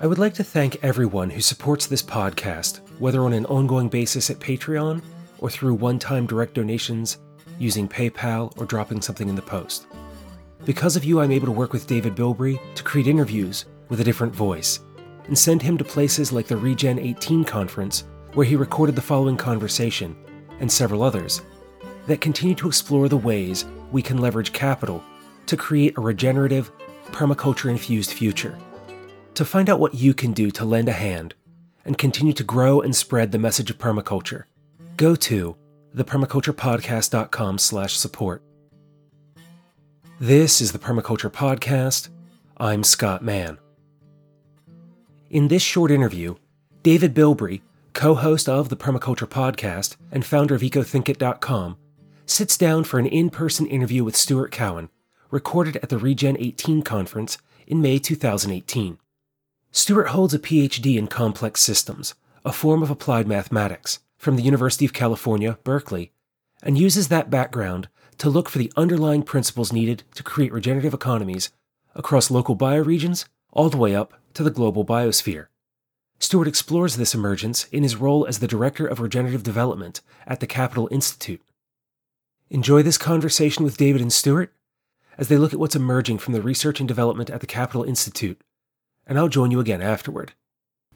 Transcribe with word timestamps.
I 0.00 0.06
would 0.06 0.18
like 0.18 0.34
to 0.34 0.44
thank 0.44 0.84
everyone 0.84 1.28
who 1.28 1.40
supports 1.40 1.88
this 1.88 2.04
podcast, 2.04 2.78
whether 3.00 3.22
on 3.22 3.32
an 3.32 3.46
ongoing 3.46 3.88
basis 3.88 4.30
at 4.30 4.38
Patreon 4.38 5.02
or 5.40 5.50
through 5.50 5.74
one 5.74 5.98
time 5.98 6.24
direct 6.24 6.54
donations 6.54 7.18
using 7.58 7.88
PayPal 7.88 8.56
or 8.56 8.64
dropping 8.64 9.02
something 9.02 9.28
in 9.28 9.34
the 9.34 9.42
post. 9.42 9.88
Because 10.64 10.94
of 10.94 11.02
you, 11.02 11.18
I'm 11.18 11.32
able 11.32 11.46
to 11.46 11.52
work 11.52 11.72
with 11.72 11.88
David 11.88 12.14
Bilbrey 12.14 12.60
to 12.76 12.84
create 12.84 13.08
interviews 13.08 13.64
with 13.88 13.98
a 13.98 14.04
different 14.04 14.32
voice 14.32 14.78
and 15.26 15.36
send 15.36 15.62
him 15.62 15.76
to 15.78 15.84
places 15.84 16.30
like 16.30 16.46
the 16.46 16.56
Regen 16.56 17.00
18 17.00 17.42
conference, 17.42 18.04
where 18.34 18.46
he 18.46 18.54
recorded 18.54 18.94
the 18.94 19.02
following 19.02 19.36
conversation, 19.36 20.16
and 20.60 20.70
several 20.70 21.02
others, 21.02 21.42
that 22.06 22.20
continue 22.20 22.54
to 22.54 22.68
explore 22.68 23.08
the 23.08 23.16
ways 23.16 23.64
we 23.90 24.00
can 24.00 24.18
leverage 24.18 24.52
capital 24.52 25.02
to 25.46 25.56
create 25.56 25.98
a 25.98 26.00
regenerative, 26.00 26.70
permaculture 27.06 27.68
infused 27.68 28.12
future. 28.12 28.56
To 29.38 29.44
find 29.44 29.70
out 29.70 29.78
what 29.78 29.94
you 29.94 30.14
can 30.14 30.32
do 30.32 30.50
to 30.50 30.64
lend 30.64 30.88
a 30.88 30.92
hand 30.92 31.36
and 31.84 31.96
continue 31.96 32.32
to 32.32 32.42
grow 32.42 32.80
and 32.80 32.96
spread 32.96 33.30
the 33.30 33.38
message 33.38 33.70
of 33.70 33.78
permaculture, 33.78 34.46
go 34.96 35.14
to 35.14 35.54
thepermaculturepodcast.com 35.94 37.58
slash 37.58 37.96
support. 37.96 38.42
This 40.18 40.60
is 40.60 40.72
the 40.72 40.80
Permaculture 40.80 41.30
Podcast. 41.30 42.08
I'm 42.56 42.82
Scott 42.82 43.22
Mann. 43.22 43.58
In 45.30 45.46
this 45.46 45.62
short 45.62 45.92
interview, 45.92 46.34
David 46.82 47.14
Bilbrey, 47.14 47.60
co 47.92 48.16
host 48.16 48.48
of 48.48 48.70
the 48.70 48.76
Permaculture 48.76 49.28
Podcast 49.28 49.94
and 50.10 50.26
founder 50.26 50.56
of 50.56 50.62
EcoThinkIt.com, 50.62 51.76
sits 52.26 52.56
down 52.56 52.82
for 52.82 52.98
an 52.98 53.06
in 53.06 53.30
person 53.30 53.68
interview 53.68 54.02
with 54.02 54.16
Stuart 54.16 54.50
Cowan, 54.50 54.88
recorded 55.30 55.76
at 55.76 55.90
the 55.90 55.98
Regen 55.98 56.36
18 56.40 56.82
conference 56.82 57.38
in 57.68 57.80
May 57.80 58.00
2018. 58.00 58.98
Stuart 59.78 60.08
holds 60.08 60.34
a 60.34 60.40
PhD 60.40 60.98
in 60.98 61.06
complex 61.06 61.62
systems, 61.62 62.16
a 62.44 62.52
form 62.52 62.82
of 62.82 62.90
applied 62.90 63.28
mathematics, 63.28 64.00
from 64.16 64.34
the 64.34 64.42
University 64.42 64.84
of 64.84 64.92
California, 64.92 65.56
Berkeley, 65.62 66.10
and 66.64 66.76
uses 66.76 67.06
that 67.06 67.30
background 67.30 67.88
to 68.18 68.28
look 68.28 68.48
for 68.48 68.58
the 68.58 68.72
underlying 68.76 69.22
principles 69.22 69.72
needed 69.72 70.02
to 70.16 70.24
create 70.24 70.52
regenerative 70.52 70.94
economies 70.94 71.52
across 71.94 72.28
local 72.28 72.56
bioregions 72.56 73.26
all 73.52 73.70
the 73.70 73.76
way 73.76 73.94
up 73.94 74.14
to 74.34 74.42
the 74.42 74.50
global 74.50 74.84
biosphere. 74.84 75.46
Stuart 76.18 76.48
explores 76.48 76.96
this 76.96 77.14
emergence 77.14 77.66
in 77.66 77.84
his 77.84 77.94
role 77.94 78.26
as 78.26 78.40
the 78.40 78.48
Director 78.48 78.84
of 78.84 78.98
Regenerative 78.98 79.44
Development 79.44 80.00
at 80.26 80.40
the 80.40 80.48
Capital 80.48 80.88
Institute. 80.90 81.40
Enjoy 82.50 82.82
this 82.82 82.98
conversation 82.98 83.62
with 83.62 83.76
David 83.76 84.02
and 84.02 84.12
Stuart 84.12 84.52
as 85.16 85.28
they 85.28 85.36
look 85.36 85.52
at 85.52 85.60
what's 85.60 85.76
emerging 85.76 86.18
from 86.18 86.34
the 86.34 86.42
research 86.42 86.80
and 86.80 86.88
development 86.88 87.30
at 87.30 87.40
the 87.40 87.46
Capital 87.46 87.84
Institute, 87.84 88.40
and 89.08 89.18
I'll 89.18 89.28
join 89.28 89.50
you 89.50 89.58
again 89.58 89.82
afterward. 89.82 90.34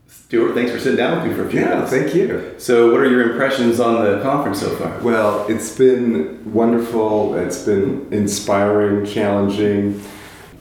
Stuart, 0.06 0.54
thanks 0.54 0.70
for 0.70 0.78
sitting 0.78 0.96
down 0.96 1.18
with 1.18 1.30
me 1.30 1.34
for 1.34 1.46
a 1.46 1.50
few 1.50 1.60
yeah, 1.60 1.70
minutes. 1.70 1.90
thank 1.90 2.14
you. 2.14 2.54
So, 2.58 2.92
what 2.92 3.00
are 3.00 3.10
your 3.10 3.32
impressions 3.32 3.80
on 3.80 4.04
the 4.04 4.20
conference 4.22 4.60
so 4.60 4.74
far? 4.76 4.98
Well, 5.00 5.46
it's 5.48 5.76
been 5.76 6.52
wonderful. 6.52 7.34
It's 7.34 7.64
been 7.64 8.08
inspiring, 8.12 9.06
challenging. 9.06 10.02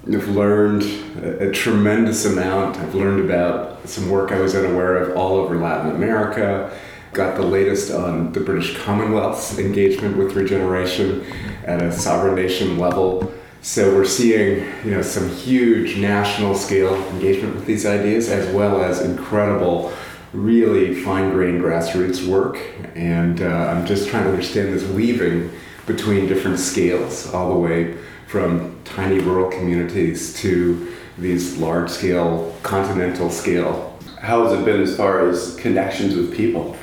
I've 0.08 0.30
learned 0.30 0.83
a, 1.21 1.49
a 1.49 1.52
tremendous 1.52 2.25
amount. 2.25 2.77
I've 2.77 2.95
learned 2.95 3.23
about 3.30 3.88
some 3.88 4.09
work 4.09 4.31
I 4.31 4.39
was 4.39 4.55
unaware 4.55 4.97
of 4.97 5.17
all 5.17 5.36
over 5.36 5.58
Latin 5.58 5.91
America. 5.91 6.75
Got 7.13 7.36
the 7.36 7.43
latest 7.43 7.91
on 7.91 8.31
the 8.31 8.39
British 8.39 8.77
Commonwealth's 8.77 9.59
engagement 9.59 10.15
with 10.17 10.33
regeneration 10.33 11.25
at 11.65 11.81
a 11.81 11.91
sovereign 11.91 12.36
nation 12.36 12.80
level. 12.80 13.31
So 13.64 13.94
we're 13.94 14.06
seeing, 14.06 14.66
you 14.84 14.90
know, 14.90 15.04
some 15.04 15.30
huge 15.30 15.95
national 15.95 16.56
scale 16.56 16.95
engagement 17.12 17.54
with 17.54 17.67
these 17.67 17.86
ideas, 17.86 18.28
as 18.28 18.52
well 18.56 18.81
as 18.81 19.02
incredible, 19.02 19.94
really 20.34 20.95
fine-grained 20.95 21.62
grassroots 21.62 22.28
work. 22.28 22.59
And 22.95 23.39
uh, 23.39 23.45
I'm 23.45 23.86
just 23.86 24.09
trying 24.09 24.23
to 24.23 24.32
understand 24.32 24.73
this 24.73 24.84
weaving 24.89 25.52
between 25.86 26.27
different 26.27 26.58
scales, 26.58 27.32
all 27.36 27.54
the 27.54 27.60
way 27.60 27.98
from 28.26 28.82
tiny 28.83 29.20
rural 29.20 29.52
communities 29.52 30.33
to 30.42 30.95
these 31.20 31.58
large-scale, 31.58 32.58
continental-scale. 32.64 34.00
How 34.20 34.44
has 34.44 34.60
it 34.60 34.66
been 34.66 34.82
as 34.82 34.98
far 34.98 35.30
as 35.30 35.55
connections 35.58 36.16
with 36.16 36.36
people? 36.36 36.76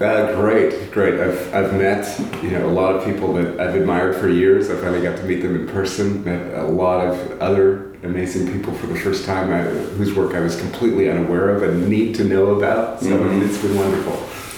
Uh, 0.00 0.34
great, 0.34 0.90
great. 0.90 1.20
I've, 1.20 1.54
I've 1.54 1.72
met 1.74 2.18
you 2.42 2.50
know 2.50 2.68
a 2.68 2.72
lot 2.72 2.96
of 2.96 3.04
people 3.04 3.32
that 3.34 3.60
I've 3.60 3.74
admired 3.74 4.16
for 4.16 4.28
years. 4.28 4.70
I 4.70 4.76
finally 4.76 5.02
got 5.02 5.16
to 5.18 5.24
meet 5.24 5.42
them 5.42 5.54
in 5.54 5.66
person. 5.68 6.24
Met 6.24 6.54
a 6.54 6.64
lot 6.66 7.06
of 7.06 7.40
other 7.40 7.92
amazing 8.02 8.52
people 8.52 8.72
for 8.74 8.88
the 8.88 8.96
first 8.98 9.24
time, 9.24 9.52
I, 9.52 9.62
whose 9.62 10.12
work 10.14 10.34
I 10.34 10.40
was 10.40 10.58
completely 10.60 11.08
unaware 11.08 11.50
of 11.50 11.62
and 11.62 11.88
need 11.88 12.14
to 12.16 12.24
know 12.24 12.56
about. 12.56 13.00
So 13.00 13.10
Mhm. 13.10 13.42
it's 13.48 13.58
been 13.62 13.76
wonderful. 13.76 14.14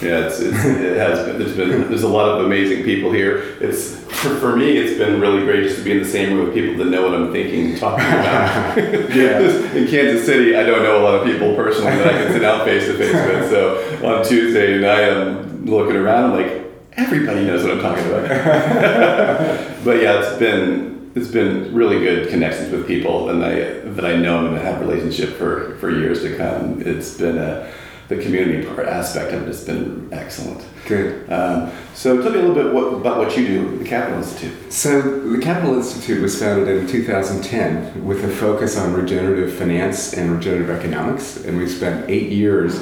Yeah, 0.06 0.26
it's, 0.26 0.40
it's, 0.40 0.64
it 0.64 0.96
has 0.96 1.26
been. 1.26 1.38
There's 1.38 1.56
been 1.56 1.88
there's 1.88 2.02
a 2.02 2.08
lot 2.08 2.38
of 2.38 2.46
amazing 2.46 2.84
people 2.84 3.12
here. 3.12 3.56
It's 3.60 4.03
for, 4.24 4.36
for 4.38 4.56
me, 4.56 4.76
it's 4.78 4.98
been 4.98 5.20
really 5.20 5.44
great 5.44 5.64
just 5.64 5.76
to 5.76 5.84
be 5.84 5.92
in 5.92 5.98
the 5.98 6.08
same 6.08 6.34
room 6.34 6.46
with 6.46 6.54
people 6.54 6.76
that 6.82 6.90
know 6.90 7.02
what 7.02 7.14
I'm 7.14 7.30
thinking 7.30 7.70
and 7.70 7.78
talking 7.78 8.04
about. 8.04 8.78
Yeah. 9.14 9.38
in 9.74 9.86
Kansas 9.86 10.26
City, 10.26 10.56
I 10.56 10.64
don't 10.64 10.82
know 10.82 11.00
a 11.00 11.04
lot 11.04 11.14
of 11.14 11.26
people 11.26 11.54
personally 11.54 11.96
that 11.96 12.06
I 12.06 12.12
can 12.12 12.32
sit 12.32 12.40
down 12.40 12.64
face 12.64 12.86
to 12.86 12.96
face 12.96 13.12
with. 13.12 13.50
So 13.50 14.06
on 14.06 14.24
Tuesday 14.24 14.78
night, 14.78 15.08
I'm 15.08 15.66
looking 15.66 15.96
around. 15.96 16.32
I'm 16.32 16.42
like, 16.42 16.64
everybody 16.96 17.44
knows 17.44 17.62
what 17.62 17.72
I'm 17.72 17.80
talking 17.80 18.06
about. 18.06 18.24
but 19.84 20.02
yeah, 20.02 20.20
it's 20.20 20.38
been 20.38 21.12
it's 21.14 21.28
been 21.28 21.72
really 21.72 22.00
good 22.00 22.28
connections 22.28 22.72
with 22.72 22.86
people, 22.88 23.30
and 23.30 23.44
I 23.44 23.54
that 23.90 24.04
I 24.04 24.16
know 24.16 24.46
and 24.46 24.56
have 24.58 24.80
relationship 24.80 25.36
for 25.36 25.76
for 25.76 25.90
years 25.90 26.22
to 26.22 26.36
come. 26.36 26.82
It's 26.82 27.16
been 27.16 27.38
a 27.38 27.72
the 28.08 28.16
community 28.16 28.66
part 28.66 28.86
aspect 28.86 29.32
of 29.32 29.42
it 29.42 29.46
has 29.46 29.64
been 29.64 30.08
excellent. 30.12 30.62
Good. 30.86 31.30
Um, 31.30 31.72
so 31.94 32.20
tell 32.20 32.30
me 32.30 32.38
a 32.38 32.42
little 32.42 32.54
bit 32.54 32.74
what, 32.74 32.94
about 32.94 33.18
what 33.18 33.36
you 33.36 33.46
do 33.46 33.72
at 33.72 33.78
the 33.78 33.84
Capital 33.84 34.18
Institute. 34.18 34.72
So 34.72 35.00
the 35.00 35.40
Capital 35.40 35.74
Institute 35.76 36.20
was 36.20 36.38
founded 36.38 36.68
in 36.68 36.86
2010 36.86 38.04
with 38.04 38.24
a 38.24 38.28
focus 38.28 38.76
on 38.76 38.92
regenerative 38.92 39.54
finance 39.54 40.12
and 40.12 40.30
regenerative 40.30 40.70
economics, 40.70 41.44
and 41.44 41.56
we 41.56 41.66
spent 41.66 42.10
eight 42.10 42.30
years 42.30 42.78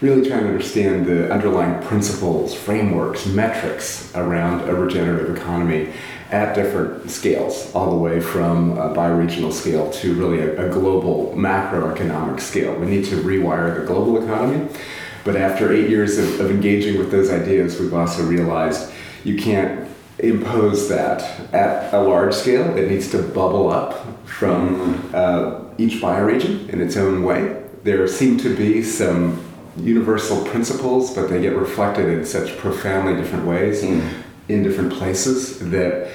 really 0.00 0.28
trying 0.28 0.42
to 0.42 0.48
understand 0.48 1.06
the 1.06 1.32
underlying 1.32 1.80
principles, 1.82 2.54
frameworks, 2.54 3.24
metrics 3.26 4.12
around 4.16 4.68
a 4.68 4.74
regenerative 4.74 5.36
economy 5.36 5.92
at 6.32 6.54
different 6.54 7.10
scales, 7.10 7.70
all 7.74 7.90
the 7.90 7.96
way 7.96 8.18
from 8.18 8.72
a 8.78 8.88
bioregional 8.94 9.52
scale 9.52 9.90
to 9.90 10.14
really 10.14 10.40
a, 10.40 10.66
a 10.66 10.72
global 10.72 11.32
macroeconomic 11.36 12.40
scale. 12.40 12.74
We 12.74 12.86
need 12.86 13.04
to 13.06 13.16
rewire 13.16 13.78
the 13.78 13.86
global 13.86 14.22
economy. 14.22 14.66
But 15.24 15.36
after 15.36 15.72
eight 15.72 15.88
years 15.88 16.18
of, 16.18 16.40
of 16.40 16.50
engaging 16.50 16.98
with 16.98 17.10
those 17.10 17.30
ideas, 17.30 17.78
we've 17.78 17.94
also 17.94 18.24
realized 18.24 18.90
you 19.24 19.36
can't 19.36 19.88
impose 20.18 20.88
that 20.88 21.20
at 21.52 21.92
a 21.92 22.00
large 22.00 22.34
scale. 22.34 22.76
It 22.76 22.90
needs 22.90 23.10
to 23.10 23.22
bubble 23.22 23.70
up 23.70 24.26
from 24.26 25.10
uh, 25.14 25.60
each 25.78 26.00
bioregion 26.00 26.68
in 26.70 26.80
its 26.80 26.96
own 26.96 27.22
way. 27.24 27.62
There 27.84 28.06
seem 28.08 28.38
to 28.38 28.56
be 28.56 28.82
some 28.82 29.44
universal 29.76 30.44
principles, 30.46 31.14
but 31.14 31.28
they 31.28 31.42
get 31.42 31.56
reflected 31.56 32.08
in 32.08 32.24
such 32.24 32.56
profoundly 32.56 33.16
different 33.20 33.46
ways 33.46 33.82
in 34.54 34.62
different 34.62 34.92
places 34.92 35.58
that 35.70 36.10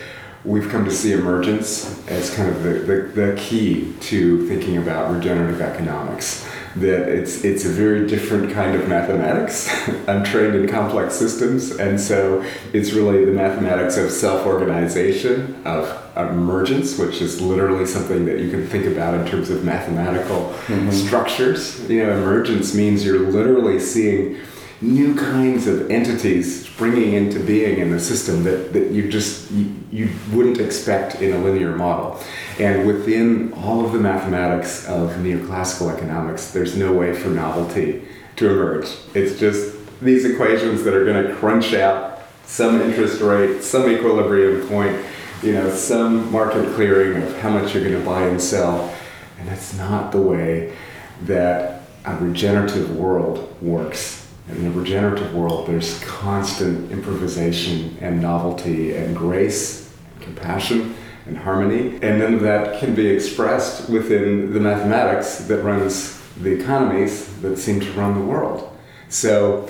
we've 0.47 0.69
come 0.69 0.85
to 0.85 0.91
see 0.91 1.11
emergence 1.11 2.07
as 2.07 2.33
kind 2.33 2.49
of 2.49 2.63
the, 2.63 2.69
the, 2.69 3.01
the 3.21 3.35
key 3.37 3.93
to 3.99 4.47
thinking 4.47 4.77
about 4.77 5.13
regenerative 5.13 5.61
economics. 5.61 6.47
That 6.77 7.09
it's 7.09 7.43
it's 7.43 7.65
a 7.65 7.69
very 7.69 8.05
different 8.07 8.53
kind 8.53 8.79
of 8.79 8.87
mathematics. 8.87 9.67
I'm 10.07 10.23
trained 10.23 10.53
in 10.53 10.67
complex 10.67 11.15
systems, 11.15 11.71
and 11.71 11.99
so 11.99 12.45
it's 12.71 12.93
really 12.93 13.25
the 13.25 13.31
mathematics 13.31 13.97
of 13.97 14.11
self-organization, 14.11 15.63
of 15.65 15.89
emergence, 16.15 16.99
which 16.99 17.19
is 17.19 17.41
literally 17.41 17.87
something 17.87 18.25
that 18.25 18.39
you 18.39 18.51
can 18.51 18.67
think 18.67 18.85
about 18.85 19.15
in 19.15 19.25
terms 19.25 19.49
of 19.49 19.63
mathematical 19.63 20.53
mm-hmm. 20.67 20.91
structures. 20.91 21.89
You 21.89 22.05
know, 22.05 22.11
emergence 22.11 22.75
means 22.75 23.03
you're 23.03 23.31
literally 23.31 23.79
seeing 23.79 24.37
new 24.81 25.15
kinds 25.15 25.65
of 25.65 25.89
entities 25.89 26.65
springing 26.65 27.13
into 27.13 27.39
being 27.39 27.79
in 27.79 27.89
the 27.89 27.99
system 27.99 28.43
that, 28.43 28.73
that 28.73 28.91
you 28.91 29.09
just 29.09 29.49
you, 29.51 29.73
you 29.91 30.09
wouldn't 30.31 30.59
expect 30.59 31.15
in 31.15 31.33
a 31.33 31.37
linear 31.39 31.75
model. 31.75 32.19
And 32.59 32.85
within 32.85 33.53
all 33.53 33.83
of 33.83 33.91
the 33.91 33.99
mathematics 33.99 34.87
of 34.87 35.11
neoclassical 35.13 35.93
economics 35.93 36.51
there's 36.51 36.75
no 36.75 36.93
way 36.93 37.13
for 37.15 37.29
novelty 37.29 38.07
to 38.35 38.49
emerge. 38.49 38.87
It's 39.15 39.39
just 39.39 39.75
these 39.99 40.25
equations 40.25 40.83
that 40.83 40.93
are 40.93 41.05
going 41.05 41.25
to 41.25 41.33
crunch 41.35 41.73
out 41.73 42.21
some 42.45 42.79
interest 42.81 43.19
rate 43.19 43.61
some 43.61 43.89
equilibrium 43.89 44.65
point 44.69 45.05
you 45.43 45.53
know 45.53 45.69
some 45.69 46.31
market 46.31 46.73
clearing 46.75 47.21
of 47.21 47.37
how 47.39 47.49
much 47.49 47.73
you're 47.73 47.83
going 47.83 47.99
to 47.99 48.05
buy 48.05 48.23
and 48.27 48.39
sell. 48.39 48.93
And 49.39 49.47
that's 49.47 49.75
not 49.75 50.11
the 50.11 50.21
way 50.21 50.75
that 51.23 51.81
a 52.05 52.15
regenerative 52.17 52.95
world 52.95 53.59
works 53.59 54.26
in 54.49 54.63
the 54.63 54.71
regenerative 54.71 55.33
world, 55.33 55.67
there's 55.67 55.99
constant 56.03 56.91
improvisation 56.91 57.97
and 57.99 58.21
novelty 58.21 58.95
and 58.95 59.15
grace, 59.15 59.93
and 60.13 60.21
compassion 60.23 60.95
and 61.25 61.37
harmony, 61.37 61.99
and 62.01 62.19
none 62.19 62.35
of 62.35 62.41
that 62.41 62.79
can 62.79 62.95
be 62.95 63.07
expressed 63.07 63.89
within 63.89 64.53
the 64.53 64.59
mathematics 64.59 65.39
that 65.39 65.61
runs 65.63 66.21
the 66.41 66.51
economies 66.51 67.41
that 67.41 67.57
seem 67.57 67.79
to 67.79 67.91
run 67.93 68.13
the 68.13 68.25
world. 68.25 68.75
So 69.09 69.69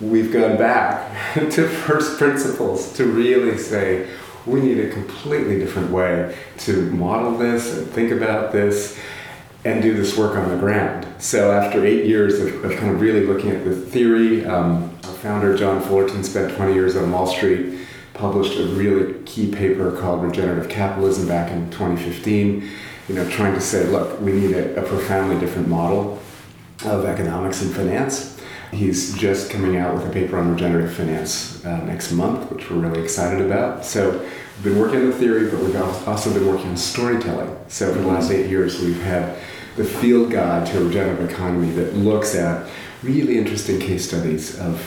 we've 0.00 0.32
gone 0.32 0.58
back 0.58 1.34
to 1.34 1.68
first 1.68 2.18
principles 2.18 2.92
to 2.94 3.06
really 3.06 3.56
say 3.56 4.08
we 4.44 4.60
need 4.60 4.78
a 4.80 4.90
completely 4.90 5.58
different 5.58 5.90
way 5.90 6.36
to 6.58 6.90
model 6.90 7.38
this 7.38 7.78
and 7.78 7.86
think 7.86 8.10
about 8.10 8.52
this 8.52 8.98
and 9.64 9.80
do 9.80 9.94
this 9.94 10.16
work 10.16 10.36
on 10.36 10.48
the 10.48 10.56
ground. 10.56 11.06
So 11.18 11.52
after 11.52 11.84
eight 11.84 12.06
years 12.06 12.40
of, 12.40 12.64
of 12.64 12.76
kind 12.78 12.90
of 12.90 13.00
really 13.00 13.24
looking 13.24 13.50
at 13.50 13.64
the 13.64 13.74
theory, 13.74 14.44
um, 14.44 14.90
our 15.04 15.14
founder 15.14 15.56
John 15.56 15.80
Fullerton 15.80 16.24
spent 16.24 16.54
20 16.56 16.74
years 16.74 16.96
on 16.96 17.12
Wall 17.12 17.26
Street, 17.26 17.78
published 18.14 18.58
a 18.58 18.64
really 18.66 19.22
key 19.24 19.50
paper 19.50 19.96
called 19.96 20.22
Regenerative 20.22 20.68
Capitalism 20.68 21.28
back 21.28 21.50
in 21.52 21.70
2015, 21.70 22.68
you 23.08 23.14
know, 23.14 23.28
trying 23.30 23.54
to 23.54 23.60
say, 23.60 23.86
look, 23.86 24.20
we 24.20 24.32
need 24.32 24.52
a, 24.52 24.80
a 24.80 24.82
profoundly 24.86 25.38
different 25.38 25.68
model 25.68 26.20
of 26.84 27.04
economics 27.04 27.62
and 27.62 27.72
finance. 27.72 28.40
He's 28.72 29.16
just 29.16 29.50
coming 29.50 29.76
out 29.76 29.94
with 29.94 30.06
a 30.06 30.10
paper 30.10 30.38
on 30.38 30.50
regenerative 30.50 30.94
finance 30.94 31.64
uh, 31.64 31.84
next 31.84 32.10
month, 32.12 32.50
which 32.50 32.70
we're 32.70 32.78
really 32.78 33.02
excited 33.02 33.44
about. 33.44 33.84
So 33.84 34.12
we've 34.56 34.64
been 34.64 34.78
working 34.78 35.00
on 35.00 35.10
the 35.10 35.16
theory, 35.16 35.50
but 35.50 35.60
we've 35.60 35.76
also 35.76 36.32
been 36.32 36.46
working 36.46 36.70
on 36.70 36.76
storytelling. 36.76 37.54
So 37.68 37.92
for 37.92 38.00
the 38.00 38.06
last 38.06 38.30
eight 38.30 38.48
years, 38.48 38.80
we've 38.80 39.00
had 39.02 39.36
the 39.76 39.84
field 39.84 40.30
guide 40.30 40.66
to 40.66 40.80
a 40.80 40.84
regenerative 40.84 41.30
economy 41.30 41.70
that 41.72 41.94
looks 41.94 42.34
at 42.34 42.68
really 43.02 43.38
interesting 43.38 43.80
case 43.80 44.06
studies 44.06 44.58
of 44.58 44.80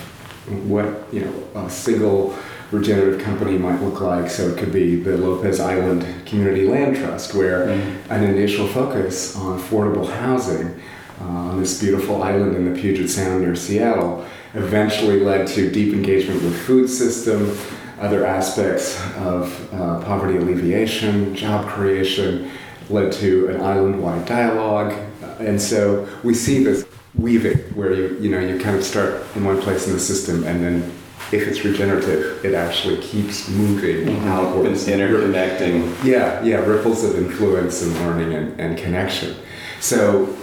what 0.70 1.08
you 1.12 1.22
know 1.22 1.66
a 1.66 1.70
single 1.70 2.36
regenerative 2.72 3.22
company 3.22 3.58
might 3.58 3.82
look 3.82 4.02
like. 4.02 4.30
So 4.30 4.50
it 4.50 4.58
could 4.58 4.72
be 4.72 4.96
the 4.96 5.18
Lopez 5.18 5.60
Island 5.60 6.06
Community 6.26 6.68
Land 6.68 6.98
Trust, 6.98 7.34
where 7.34 7.68
mm-hmm. 7.68 8.12
an 8.12 8.24
initial 8.24 8.68
focus 8.68 9.36
on 9.36 9.60
affordable 9.60 10.10
housing 10.10 10.80
uh, 11.22 11.24
on 11.24 11.60
this 11.60 11.80
beautiful 11.80 12.24
island 12.24 12.56
in 12.56 12.72
the 12.72 12.80
Puget 12.80 13.10
Sound 13.10 13.44
near 13.44 13.56
Seattle 13.56 14.26
eventually 14.54 15.20
led 15.20 15.48
to 15.48 15.70
deep 15.70 15.94
engagement 15.94 16.42
with 16.42 16.58
food 16.66 16.88
system, 16.88 17.58
other 18.00 18.26
aspects 18.26 19.00
of 19.18 19.74
uh, 19.74 20.02
poverty 20.02 20.38
alleviation, 20.38 21.36
job 21.36 21.68
creation, 21.68 22.50
led 22.90 23.12
to 23.14 23.50
an 23.50 23.62
island-wide 23.62 24.26
dialogue. 24.26 24.94
And 25.40 25.62
so 25.62 26.08
we 26.24 26.34
see 26.34 26.64
this 26.64 26.86
weaving 27.16 27.58
where 27.76 27.94
you, 27.94 28.18
you 28.20 28.30
know, 28.30 28.40
you 28.40 28.60
kind 28.60 28.76
of 28.76 28.84
start 28.84 29.24
in 29.36 29.44
one 29.44 29.62
place 29.62 29.88
in 29.88 29.94
the 29.94 30.00
system 30.00 30.44
and 30.44 30.64
then 30.64 30.92
if 31.32 31.48
it's 31.48 31.66
regenerative, 31.66 32.44
it 32.46 32.54
actually 32.54 32.98
keeps 32.98 33.50
moving 33.50 34.06
mm-hmm. 34.06 34.28
outwards. 34.28 34.86
interconnecting. 34.86 36.04
Yeah, 36.04 36.44
yeah, 36.44 36.58
ripples 36.58 37.04
of 37.04 37.18
influence 37.18 37.82
and 37.82 37.94
learning 37.96 38.34
and, 38.34 38.60
and 38.60 38.78
connection. 38.78 39.36
So, 39.80 40.36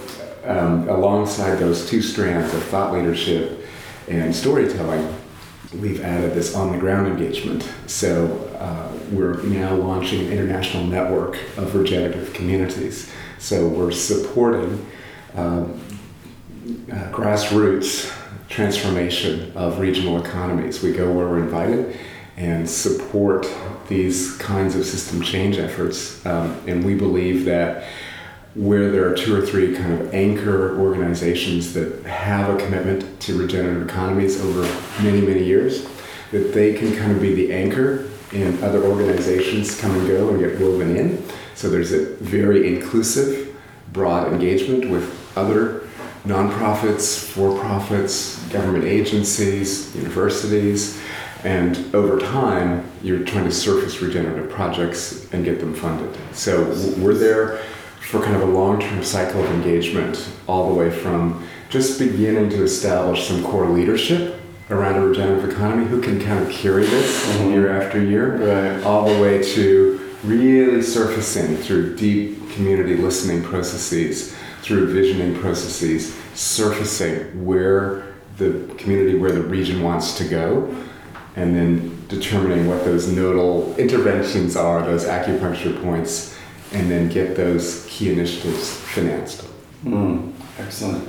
um, 0.43 0.89
alongside 0.89 1.55
those 1.55 1.89
two 1.89 2.01
strands 2.01 2.53
of 2.53 2.63
thought 2.63 2.91
leadership 2.93 3.65
and 4.09 4.35
storytelling, 4.35 5.15
we've 5.79 6.01
added 6.01 6.33
this 6.33 6.53
on 6.53 6.73
the 6.73 6.77
ground 6.77 7.07
engagement. 7.07 7.67
So, 7.87 8.42
uh, 8.55 8.91
we're 9.11 9.41
now 9.43 9.75
launching 9.75 10.25
an 10.25 10.31
international 10.31 10.83
network 10.83 11.35
of 11.57 11.75
regenerative 11.75 12.33
communities. 12.33 13.11
So, 13.39 13.67
we're 13.67 13.91
supporting 13.91 14.85
um, 15.35 15.81
uh, 16.91 17.11
grassroots 17.11 18.11
transformation 18.49 19.51
of 19.55 19.79
regional 19.79 20.23
economies. 20.23 20.83
We 20.83 20.93
go 20.93 21.11
where 21.11 21.27
we're 21.27 21.39
invited 21.39 21.97
and 22.37 22.69
support 22.69 23.47
these 23.87 24.37
kinds 24.37 24.75
of 24.75 24.85
system 24.85 25.21
change 25.21 25.57
efforts. 25.57 26.23
Um, 26.25 26.59
and 26.67 26.83
we 26.85 26.95
believe 26.95 27.45
that 27.45 27.87
where 28.55 28.91
there 28.91 29.09
are 29.09 29.15
two 29.15 29.35
or 29.35 29.43
three 29.43 29.75
kind 29.75 29.93
of 29.93 30.13
anchor 30.13 30.79
organizations 30.79 31.73
that 31.73 32.05
have 32.05 32.53
a 32.53 32.63
commitment 32.63 33.19
to 33.21 33.37
regenerative 33.37 33.89
economies 33.89 34.39
over 34.41 34.61
many, 35.01 35.21
many 35.21 35.43
years, 35.43 35.87
that 36.31 36.53
they 36.53 36.73
can 36.73 36.95
kind 36.95 37.11
of 37.11 37.21
be 37.21 37.33
the 37.33 37.51
anchor 37.51 38.07
and 38.33 38.61
other 38.63 38.83
organizations 38.83 39.79
come 39.79 39.91
and 39.97 40.07
go 40.07 40.29
and 40.29 40.39
get 40.39 40.59
woven 40.59 40.95
in. 40.95 41.23
So 41.55 41.69
there's 41.69 41.91
a 41.91 42.15
very 42.15 42.75
inclusive, 42.75 43.55
broad 43.91 44.31
engagement 44.33 44.89
with 44.89 45.37
other 45.37 45.87
nonprofits, 46.25 47.23
for 47.23 47.59
profits, 47.59 48.39
government 48.47 48.85
agencies, 48.85 49.95
universities, 49.95 50.99
and 51.43 51.93
over 51.93 52.19
time, 52.19 52.89
you're 53.03 53.25
trying 53.25 53.43
to 53.43 53.51
surface 53.51 54.01
regenerative 54.01 54.49
projects 54.49 55.31
and 55.33 55.43
get 55.43 55.59
them 55.59 55.73
funded. 55.73 56.17
So 56.33 56.63
we're 56.97 57.15
there 57.15 57.57
for 57.99 58.21
kind 58.21 58.35
of 58.35 58.43
a 58.43 58.51
long 58.51 58.79
term 58.79 59.03
cycle 59.03 59.43
of 59.43 59.51
engagement, 59.51 60.29
all 60.47 60.69
the 60.69 60.79
way 60.79 60.89
from 60.89 61.45
just 61.69 61.99
beginning 61.99 62.49
to 62.51 62.63
establish 62.63 63.27
some 63.27 63.43
core 63.43 63.67
leadership 63.67 64.39
around 64.69 64.95
a 64.95 65.07
regenerative 65.07 65.49
economy 65.49 65.85
who 65.85 66.01
can 66.01 66.19
kind 66.21 66.45
of 66.45 66.49
carry 66.51 66.85
this 66.85 67.25
mm-hmm. 67.25 67.51
year 67.51 67.81
after 67.81 68.01
year, 68.01 68.75
right. 68.75 68.83
all 68.83 69.13
the 69.13 69.21
way 69.21 69.43
to 69.43 69.99
really 70.23 70.81
surfacing 70.81 71.57
through 71.57 71.95
deep 71.95 72.49
community 72.51 72.95
listening 72.95 73.43
processes 73.43 74.35
through 74.63 74.93
visioning 74.93 75.37
processes, 75.39 76.15
surfacing 76.33 77.45
where 77.45 78.15
the 78.37 78.73
community, 78.77 79.15
where 79.17 79.33
the 79.33 79.41
region 79.41 79.83
wants 79.83 80.17
to 80.17 80.27
go, 80.27 80.73
and 81.35 81.55
then 81.55 82.05
determining 82.07 82.67
what 82.67 82.85
those 82.85 83.11
nodal 83.11 83.75
interventions 83.75 84.55
are, 84.55 84.81
those 84.85 85.03
acupuncture 85.03 85.79
points, 85.83 86.37
and 86.71 86.89
then 86.89 87.09
get 87.09 87.35
those 87.35 87.85
key 87.89 88.11
initiatives 88.11 88.71
financed. 88.71 89.45
Mm, 89.83 90.31
excellent. 90.57 91.07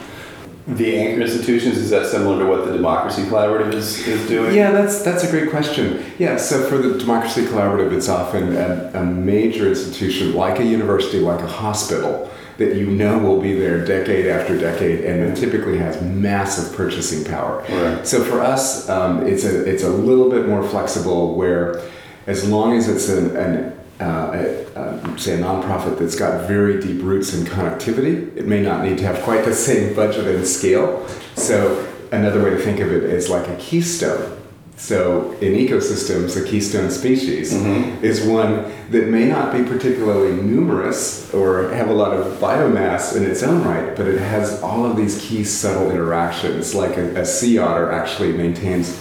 The 0.66 0.96
anchor 0.96 1.20
institutions 1.20 1.76
is 1.76 1.90
that 1.90 2.06
similar 2.06 2.38
to 2.38 2.46
what 2.46 2.64
the 2.64 2.72
Democracy 2.72 3.22
Collaborative 3.22 3.74
is, 3.74 4.06
is 4.08 4.26
doing? 4.26 4.54
Yeah, 4.54 4.70
that's 4.70 5.02
that's 5.02 5.22
a 5.22 5.30
great 5.30 5.50
question. 5.50 6.02
Yeah, 6.18 6.38
so 6.38 6.66
for 6.68 6.78
the 6.78 6.98
Democracy 6.98 7.44
Collaborative, 7.44 7.92
it's 7.92 8.08
often 8.08 8.56
a, 8.56 8.90
a 8.94 9.04
major 9.04 9.68
institution 9.68 10.34
like 10.34 10.60
a 10.60 10.64
university, 10.64 11.20
like 11.20 11.40
a 11.40 11.46
hospital, 11.46 12.30
that 12.56 12.76
you 12.76 12.86
know 12.86 13.18
will 13.18 13.40
be 13.40 13.58
there 13.58 13.84
decade 13.84 14.26
after 14.26 14.58
decade 14.58 15.04
and 15.04 15.22
that 15.22 15.36
typically 15.36 15.76
has 15.76 16.00
massive 16.00 16.74
purchasing 16.74 17.24
power. 17.24 17.58
Right. 17.68 18.06
So 18.06 18.24
for 18.24 18.40
us, 18.40 18.88
um, 18.88 19.26
it's 19.26 19.44
a 19.44 19.70
it's 19.70 19.82
a 19.82 19.90
little 19.90 20.30
bit 20.30 20.48
more 20.48 20.66
flexible 20.66 21.34
where 21.34 21.82
as 22.26 22.48
long 22.48 22.76
as 22.76 22.88
it's 22.88 23.08
an, 23.10 23.36
an 23.36 23.73
uh, 24.00 24.30
a, 24.32 24.78
uh, 24.78 25.16
say 25.16 25.34
a 25.34 25.38
nonprofit 25.38 25.98
that's 25.98 26.16
got 26.16 26.46
very 26.48 26.80
deep 26.80 27.02
roots 27.02 27.34
in 27.34 27.44
connectivity, 27.44 28.36
it 28.36 28.46
may 28.46 28.62
not 28.62 28.84
need 28.84 28.98
to 28.98 29.04
have 29.04 29.22
quite 29.22 29.44
the 29.44 29.54
same 29.54 29.94
budget 29.94 30.26
and 30.26 30.46
scale. 30.46 31.06
So 31.36 31.86
another 32.10 32.42
way 32.42 32.50
to 32.50 32.58
think 32.58 32.80
of 32.80 32.92
it 32.92 33.04
is 33.04 33.30
like 33.30 33.48
a 33.48 33.56
keystone 33.56 34.40
so, 34.76 35.32
in 35.40 35.52
ecosystems, 35.52 36.40
a 36.40 36.46
keystone 36.46 36.90
species 36.90 37.54
mm-hmm. 37.54 38.04
is 38.04 38.26
one 38.26 38.72
that 38.90 39.08
may 39.08 39.26
not 39.26 39.52
be 39.52 39.62
particularly 39.62 40.34
numerous 40.42 41.32
or 41.32 41.72
have 41.72 41.88
a 41.88 41.92
lot 41.92 42.12
of 42.12 42.38
biomass 42.38 43.16
in 43.16 43.24
its 43.24 43.42
own 43.42 43.62
right, 43.64 43.96
but 43.96 44.08
it 44.08 44.18
has 44.18 44.60
all 44.62 44.84
of 44.84 44.96
these 44.96 45.20
key 45.20 45.44
subtle 45.44 45.90
interactions. 45.90 46.74
Like 46.74 46.96
a, 46.96 47.20
a 47.20 47.24
sea 47.24 47.58
otter 47.58 47.92
actually 47.92 48.32
maintains 48.32 49.00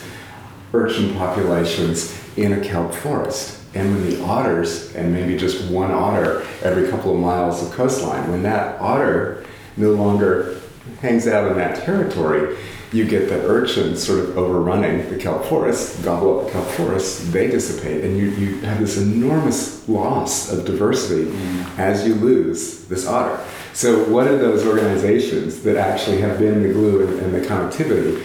urchin 0.74 1.14
populations 1.16 2.20
in 2.36 2.54
a 2.54 2.62
kelp 2.62 2.94
forest. 2.94 3.60
And 3.76 3.94
when 3.94 4.10
the 4.10 4.24
otters, 4.24 4.94
and 4.96 5.14
maybe 5.14 5.38
just 5.38 5.70
one 5.72 5.92
otter 5.92 6.46
every 6.62 6.90
couple 6.90 7.14
of 7.14 7.20
miles 7.20 7.64
of 7.66 7.72
coastline, 7.72 8.30
when 8.30 8.44
that 8.44 8.80
otter 8.80 9.46
no 9.78 9.92
longer 9.92 10.60
hangs 11.02 11.28
out 11.28 11.52
in 11.52 11.58
that 11.58 11.84
territory, 11.84 12.58
you 12.92 13.06
get 13.06 13.28
the 13.28 13.44
urchins 13.48 14.04
sort 14.06 14.20
of 14.20 14.38
overrunning 14.38 15.10
the 15.10 15.18
kelp 15.18 15.44
forest, 15.46 16.04
gobble 16.04 16.40
up 16.40 16.46
the 16.46 16.52
kelp 16.52 16.68
forest, 16.68 17.32
they 17.32 17.48
dissipate, 17.48 18.04
and 18.04 18.16
you, 18.16 18.30
you 18.30 18.60
have 18.62 18.80
this 18.80 18.98
enormous 18.98 19.90
loss 19.90 20.52
of 20.52 20.64
diversity 20.66 21.26
mm. 21.26 21.80
as 21.80 22.06
you 22.06 22.14
lose 22.14 22.86
this 22.86 23.08
otter. 23.08 23.44
So, 23.74 24.08
what 24.12 24.28
are 24.28 24.38
those 24.38 24.68
organizations 24.68 25.64
that 25.64 25.76
actually 25.76 26.22
have 26.22 26.38
been 26.38 26.62
the 26.62 26.72
glue 26.72 27.08
and, 27.08 27.20
and 27.20 27.34
the 27.34 27.40
connectivity? 27.40 28.24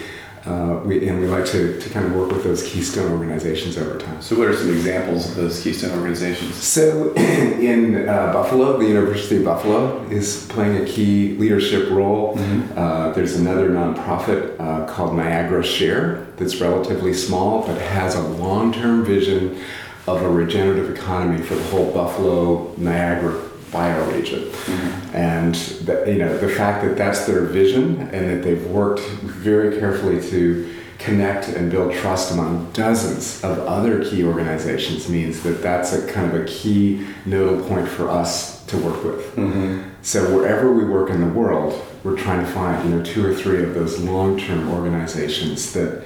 Uh, 0.48 0.80
we, 0.82 1.06
and 1.06 1.20
we 1.20 1.26
like 1.26 1.44
to, 1.44 1.78
to 1.78 1.90
kind 1.90 2.06
of 2.06 2.14
work 2.14 2.30
with 2.32 2.42
those 2.42 2.62
keystone 2.62 3.12
organizations 3.12 3.76
over 3.76 3.98
time. 3.98 4.22
So, 4.22 4.38
what 4.38 4.48
are 4.48 4.56
some 4.56 4.70
examples 4.70 5.28
of 5.28 5.34
those 5.34 5.62
keystone 5.62 5.90
organizations? 5.90 6.54
So, 6.54 7.12
in 7.16 8.08
uh, 8.08 8.32
Buffalo, 8.32 8.78
the 8.78 8.86
University 8.86 9.36
of 9.36 9.44
Buffalo 9.44 10.02
is 10.08 10.46
playing 10.48 10.82
a 10.82 10.86
key 10.86 11.36
leadership 11.36 11.90
role. 11.90 12.34
Mm-hmm. 12.34 12.78
Uh, 12.78 13.12
there's 13.12 13.36
another 13.36 13.68
nonprofit 13.68 14.58
uh, 14.58 14.86
called 14.86 15.14
Niagara 15.14 15.62
Share 15.62 16.26
that's 16.36 16.62
relatively 16.62 17.12
small 17.12 17.66
but 17.66 17.78
has 17.78 18.14
a 18.14 18.22
long 18.22 18.72
term 18.72 19.04
vision 19.04 19.62
of 20.06 20.22
a 20.22 20.30
regenerative 20.30 20.88
economy 20.96 21.42
for 21.42 21.56
the 21.56 21.64
whole 21.64 21.92
Buffalo, 21.92 22.74
Niagara 22.78 23.47
bioregion. 23.70 24.50
Mm-hmm. 24.50 25.16
And 25.16 25.54
that, 25.86 26.08
you 26.08 26.18
know, 26.18 26.36
the 26.38 26.48
fact 26.48 26.84
that 26.84 26.96
that's 26.96 27.26
their 27.26 27.44
vision 27.44 28.00
and 28.00 28.30
that 28.30 28.42
they've 28.42 28.66
worked 28.66 29.00
very 29.00 29.78
carefully 29.78 30.20
to 30.30 30.74
connect 30.98 31.48
and 31.48 31.70
build 31.70 31.94
trust 31.94 32.32
among 32.32 32.70
dozens 32.72 33.42
of 33.44 33.58
other 33.60 34.04
key 34.04 34.24
organizations 34.24 35.08
means 35.08 35.42
that 35.42 35.62
that's 35.62 35.92
a 35.92 36.12
kind 36.12 36.32
of 36.32 36.42
a 36.42 36.44
key 36.44 37.06
nodal 37.24 37.66
point 37.68 37.88
for 37.88 38.08
us 38.08 38.64
to 38.66 38.76
work 38.78 39.04
with. 39.04 39.36
Mm-hmm. 39.36 39.88
So 40.02 40.36
wherever 40.36 40.72
we 40.72 40.84
work 40.84 41.10
in 41.10 41.20
the 41.20 41.32
world, 41.32 41.84
we're 42.04 42.16
trying 42.16 42.44
to 42.44 42.50
find 42.50 42.88
you 42.88 42.96
know 42.96 43.04
two 43.04 43.24
or 43.24 43.34
three 43.34 43.62
of 43.62 43.74
those 43.74 43.98
long-term 44.00 44.70
organizations 44.70 45.72
that 45.72 46.04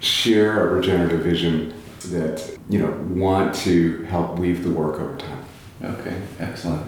share 0.00 0.68
a 0.68 0.74
regenerative 0.74 1.20
vision 1.20 1.74
that 2.06 2.58
you 2.68 2.78
know 2.78 2.90
want 3.08 3.54
to 3.54 4.02
help 4.04 4.38
weave 4.38 4.62
the 4.62 4.70
work 4.70 5.00
over 5.00 5.16
time. 5.16 5.35
Okay, 5.82 6.22
excellent. 6.38 6.86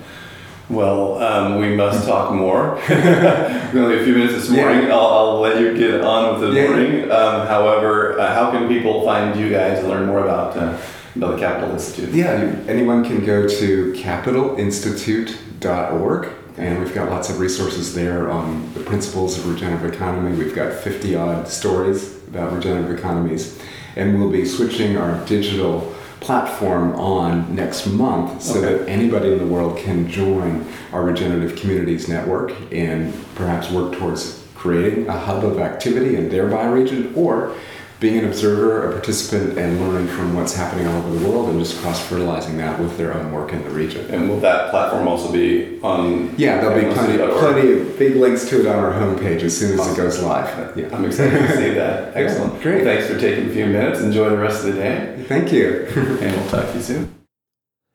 Well, 0.70 1.20
um, 1.22 1.60
we 1.60 1.74
must 1.74 2.06
talk 2.06 2.32
more. 2.32 2.78
only 2.90 4.00
a 4.00 4.04
few 4.04 4.14
minutes 4.14 4.34
this 4.34 4.50
morning. 4.50 4.82
Yeah. 4.82 4.94
I'll, 4.94 5.06
I'll, 5.06 5.40
let 5.40 5.58
you 5.60 5.74
get 5.76 6.02
on 6.02 6.32
with 6.32 6.42
the 6.50 6.54
yeah. 6.54 6.68
morning. 6.68 7.10
Um, 7.10 7.46
however, 7.46 8.20
uh, 8.20 8.34
how 8.34 8.50
can 8.50 8.68
people 8.68 9.02
find 9.04 9.40
you 9.40 9.48
guys 9.50 9.78
and 9.78 9.88
learn 9.88 10.04
more 10.06 10.20
about, 10.20 10.54
uh, 10.56 10.78
about 11.16 11.36
the 11.36 11.38
Capital 11.38 11.70
Institute? 11.70 12.14
Yeah, 12.14 12.54
anyone 12.66 13.02
can 13.02 13.24
go 13.24 13.48
to 13.48 13.92
capitalinstitute.org 13.94 16.28
and 16.58 16.80
we've 16.80 16.94
got 16.94 17.08
lots 17.08 17.30
of 17.30 17.38
resources 17.38 17.94
there 17.94 18.30
on 18.30 18.72
the 18.74 18.80
principles 18.80 19.38
of 19.38 19.48
regenerative 19.48 19.94
economy. 19.94 20.36
We've 20.36 20.54
got 20.54 20.74
50 20.74 21.14
odd 21.14 21.48
stories 21.48 22.16
about 22.26 22.52
regenerative 22.52 22.98
economies, 22.98 23.58
and 23.94 24.18
we'll 24.18 24.30
be 24.30 24.44
switching 24.44 24.96
our 24.96 25.24
digital 25.24 25.94
platform 26.20 26.92
on 26.96 27.54
next 27.54 27.86
month 27.86 28.42
so 28.42 28.58
okay. 28.58 28.78
that 28.78 28.88
anybody 28.88 29.32
in 29.32 29.38
the 29.38 29.46
world 29.46 29.78
can 29.78 30.08
join 30.08 30.66
our 30.92 31.04
Regenerative 31.04 31.56
Communities 31.56 32.08
Network 32.08 32.52
and 32.72 33.14
perhaps 33.34 33.70
work 33.70 33.94
towards 33.94 34.44
creating 34.54 35.06
a 35.06 35.18
hub 35.18 35.44
of 35.44 35.58
activity 35.58 36.16
in 36.16 36.28
their 36.28 36.48
bioregion 36.48 37.16
or 37.16 37.54
being 38.00 38.18
an 38.18 38.26
observer, 38.26 38.88
a 38.88 38.92
participant, 38.92 39.58
and 39.58 39.80
learning 39.80 40.06
from 40.06 40.34
what's 40.34 40.54
happening 40.54 40.86
all 40.86 40.98
over 40.98 41.18
the 41.18 41.28
world 41.28 41.48
and 41.48 41.58
just 41.58 41.80
cross 41.80 42.06
fertilizing 42.06 42.56
that 42.56 42.78
with 42.78 42.96
their 42.96 43.12
own 43.12 43.32
work 43.32 43.52
in 43.52 43.62
the 43.64 43.70
region. 43.70 44.08
And 44.14 44.28
will 44.28 44.38
that 44.40 44.70
platform 44.70 45.08
also 45.08 45.32
be 45.32 45.80
on? 45.82 46.32
Yeah, 46.38 46.60
there'll 46.60 46.80
be 46.80 46.94
plenty, 46.94 47.18
plenty 47.18 47.72
of 47.72 47.98
big 47.98 48.14
links 48.14 48.48
to 48.50 48.60
it 48.60 48.66
on 48.66 48.76
our 48.76 48.92
homepage 48.92 49.42
as 49.42 49.58
soon 49.58 49.72
as 49.72 49.80
awesome. 49.80 49.94
it 49.94 49.96
goes 49.96 50.22
live. 50.22 50.76
Yeah. 50.76 50.94
I'm 50.94 51.04
excited 51.04 51.38
to 51.38 51.56
see 51.56 51.70
that. 51.70 52.16
Excellent. 52.16 52.54
Yeah, 52.54 52.62
great. 52.62 52.84
Thanks 52.84 53.08
for 53.08 53.18
taking 53.18 53.50
a 53.50 53.52
few 53.52 53.66
minutes. 53.66 54.00
Enjoy 54.00 54.30
the 54.30 54.38
rest 54.38 54.64
of 54.64 54.74
the 54.74 54.80
day. 54.80 55.24
Thank 55.26 55.52
you. 55.52 55.86
and 55.96 56.36
we'll 56.36 56.48
talk 56.50 56.70
to 56.70 56.76
you 56.76 56.82
soon. 56.82 57.14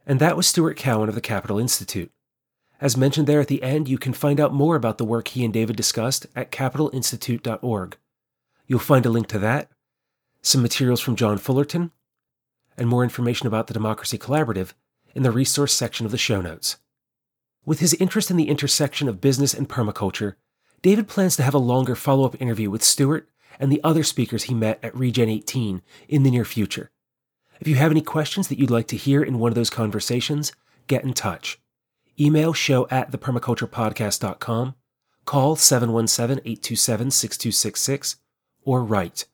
And 0.06 0.20
that 0.20 0.36
was 0.36 0.48
Stuart 0.48 0.76
Cowan 0.76 1.08
of 1.08 1.16
the 1.16 1.22
Capital 1.22 1.60
Institute. 1.60 2.12
As 2.82 2.98
mentioned 2.98 3.28
there 3.28 3.40
at 3.40 3.48
the 3.48 3.64
end, 3.64 3.88
you 3.88 3.98
can 3.98 4.12
find 4.12 4.42
out 4.42 4.54
more 4.54 4.76
about 4.76 4.98
the 4.98 5.06
work 5.06 5.30
he 5.30 5.46
and 5.46 5.54
David 5.54 5.78
discussed 5.78 6.28
at 6.36 6.52
capitalinstitute.org. 6.52 7.98
You'll 8.68 8.80
find 8.80 9.06
a 9.06 9.10
link 9.10 9.28
to 9.28 9.40
that 9.40 9.70
some 10.44 10.62
materials 10.62 11.00
from 11.00 11.16
John 11.16 11.38
Fullerton, 11.40 11.92
and 12.78 12.88
more 12.88 13.04
information 13.04 13.48
about 13.48 13.68
the 13.68 13.74
Democracy 13.74 14.18
Collaborative 14.18 14.74
in 15.16 15.24
the 15.24 15.32
resource 15.32 15.74
section 15.74 16.06
of 16.06 16.12
the 16.12 16.18
show 16.18 16.42
notes. 16.42 16.78
With 17.66 17.80
his 17.80 17.94
interest 17.96 18.30
in 18.30 18.38
the 18.38 18.50
intersection 18.50 19.08
of 19.08 19.22
business 19.22 19.54
and 19.54 19.70
permaculture, 19.70 20.36
David 20.82 21.08
plans 21.08 21.38
to 21.38 21.44
have 21.44 21.54
a 21.54 21.60
longer 21.60 21.96
follow 21.96 22.26
up 22.26 22.40
interview 22.42 22.70
with 22.70 22.84
Stuart 22.84 23.30
and 23.58 23.72
the 23.72 23.82
other 23.84 24.04
speakers 24.04 24.44
he 24.44 24.54
met 24.54 24.80
at 24.84 24.96
Regen 24.98 25.30
18 25.30 25.82
in 26.10 26.24
the 26.24 26.32
near 26.32 26.44
future. 26.44 26.92
If 27.62 27.68
you 27.68 27.76
have 27.76 27.92
any 27.92 28.02
questions 28.02 28.50
that 28.50 28.60
you'd 28.60 28.70
like 28.70 28.88
to 28.88 28.98
hear 28.98 29.24
in 29.24 29.40
one 29.40 29.50
of 29.50 29.56
those 29.56 29.70
conversations, 29.70 30.52
get 30.88 31.06
in 31.06 31.14
touch. 31.14 31.60
Email 32.20 32.52
show 32.52 32.86
at 32.90 33.12
thepermaculturepodcast.com, 33.12 34.76
call 35.26 35.56
717 35.56 36.40
827 36.40 37.12
6266, 37.12 38.18
or 38.66 38.84
write 38.84 39.26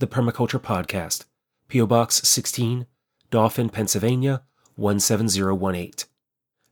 the 0.00 0.06
Permaculture 0.06 0.58
Podcast, 0.58 1.26
P.O. 1.68 1.84
Box 1.84 2.26
16, 2.26 2.86
Dauphin, 3.30 3.68
Pennsylvania 3.68 4.42
17018. 4.78 6.08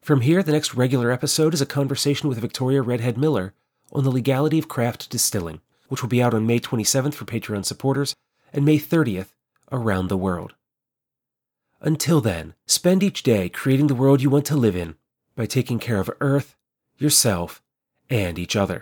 From 0.00 0.22
here, 0.22 0.42
the 0.42 0.52
next 0.52 0.72
regular 0.72 1.10
episode 1.10 1.52
is 1.52 1.60
a 1.60 1.66
conversation 1.66 2.30
with 2.30 2.38
Victoria 2.38 2.82
Redhed 2.82 3.18
Miller 3.18 3.52
on 3.92 4.04
the 4.04 4.10
legality 4.10 4.58
of 4.58 4.66
craft 4.66 5.10
distilling, 5.10 5.60
which 5.88 6.00
will 6.00 6.08
be 6.08 6.22
out 6.22 6.32
on 6.32 6.46
May 6.46 6.58
27th 6.58 7.12
for 7.12 7.26
Patreon 7.26 7.66
supporters 7.66 8.16
and 8.50 8.64
May 8.64 8.78
30th 8.78 9.34
around 9.70 10.08
the 10.08 10.16
world. 10.16 10.54
Until 11.82 12.22
then, 12.22 12.54
spend 12.64 13.02
each 13.02 13.22
day 13.22 13.50
creating 13.50 13.88
the 13.88 13.94
world 13.94 14.22
you 14.22 14.30
want 14.30 14.46
to 14.46 14.56
live 14.56 14.74
in 14.74 14.94
by 15.36 15.44
taking 15.44 15.78
care 15.78 16.00
of 16.00 16.10
Earth, 16.22 16.56
yourself, 16.96 17.62
and 18.08 18.38
each 18.38 18.56
other. 18.56 18.80